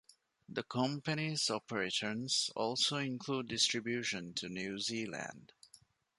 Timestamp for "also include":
2.55-3.47